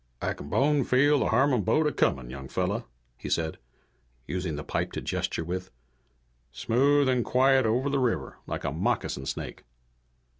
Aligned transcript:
"I 0.19 0.33
can 0.33 0.49
bone 0.49 0.83
feel 0.83 1.19
the 1.19 1.27
Harmon 1.27 1.61
boat 1.61 1.85
a 1.85 1.91
comin', 1.91 2.31
young 2.31 2.47
fella," 2.47 2.85
he 3.19 3.29
said, 3.29 3.59
using 4.25 4.55
the 4.55 4.63
pipe 4.63 4.93
to 4.93 5.01
gesture 5.01 5.43
with. 5.43 5.69
"Smooth 6.51 7.07
and 7.07 7.23
quiet 7.23 7.67
over 7.67 7.87
the 7.87 7.99
river 7.99 8.39
like 8.47 8.63
a 8.63 8.71
moccasin 8.71 9.27
snake." 9.27 9.63